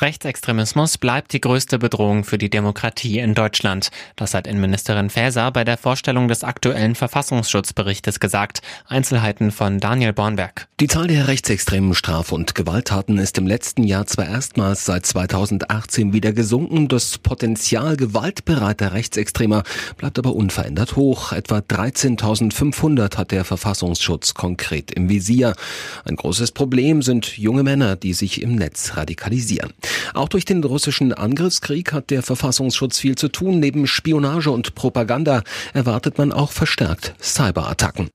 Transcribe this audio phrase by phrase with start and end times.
[0.00, 3.90] Rechtsextremismus bleibt die größte Bedrohung für die Demokratie in Deutschland.
[4.16, 8.62] Das hat Innenministerin Faeser bei der Vorstellung des aktuellen Verfassungsschutzberichtes gesagt.
[8.86, 10.68] Einzelheiten von Daniel Bornberg.
[10.80, 16.14] Die Zahl der rechtsextremen Straf- und Gewalttaten ist im letzten Jahr zwar erstmals seit 2018
[16.14, 16.88] wieder gesunken.
[16.88, 19.64] Das Potenzial gewaltbereiter Rechtsextremer
[19.98, 21.32] bleibt aber unverändert hoch.
[21.32, 25.54] Etwa 13.500 hat der Verfassungsschutz konkret im Visier.
[26.04, 29.74] Ein großes Problem sind junge Männer, die sich im Netz radikalisieren.
[30.14, 33.60] Auch durch den russischen Angriffskrieg hat der Verfassungsschutz viel zu tun.
[33.60, 38.10] Neben Spionage und Propaganda erwartet man auch verstärkt Cyberattacken.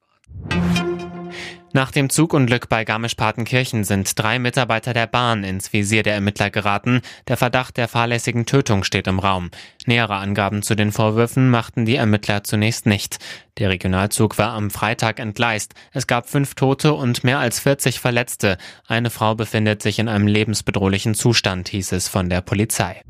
[1.75, 7.01] Nach dem Zugunglück bei Garmisch-Partenkirchen sind drei Mitarbeiter der Bahn ins Visier der Ermittler geraten.
[7.27, 9.51] Der Verdacht der fahrlässigen Tötung steht im Raum.
[9.85, 13.17] Nähere Angaben zu den Vorwürfen machten die Ermittler zunächst nicht.
[13.57, 15.73] Der Regionalzug war am Freitag entgleist.
[15.91, 18.57] Es gab fünf Tote und mehr als 40 Verletzte.
[18.87, 23.01] Eine Frau befindet sich in einem lebensbedrohlichen Zustand, hieß es von der Polizei.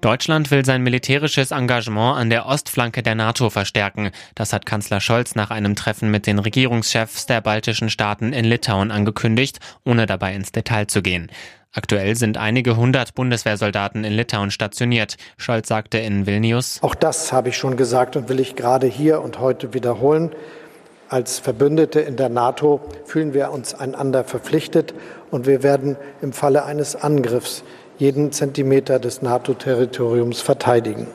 [0.00, 4.10] Deutschland will sein militärisches Engagement an der Ostflanke der NATO verstärken.
[4.34, 8.90] Das hat Kanzler Scholz nach einem Treffen mit den Regierungschefs der baltischen Staaten in Litauen
[8.90, 11.30] angekündigt, ohne dabei ins Detail zu gehen.
[11.72, 15.16] Aktuell sind einige hundert Bundeswehrsoldaten in Litauen stationiert.
[15.36, 16.78] Scholz sagte in Vilnius.
[16.82, 20.30] Auch das habe ich schon gesagt und will ich gerade hier und heute wiederholen.
[21.08, 24.94] Als Verbündete in der NATO fühlen wir uns einander verpflichtet
[25.30, 27.62] und wir werden im Falle eines Angriffs
[27.98, 31.06] jeden Zentimeter des NATO-Territoriums verteidigen.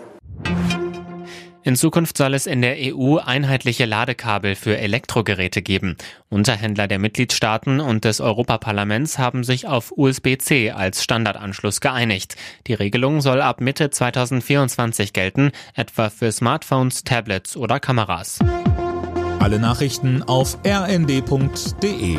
[1.63, 5.95] In Zukunft soll es in der EU einheitliche Ladekabel für Elektrogeräte geben.
[6.29, 12.35] Unterhändler der Mitgliedstaaten und des Europaparlaments haben sich auf USB-C als Standardanschluss geeinigt.
[12.65, 18.39] Die Regelung soll ab Mitte 2024 gelten, etwa für Smartphones, Tablets oder Kameras.
[19.39, 22.17] Alle Nachrichten auf rnd.de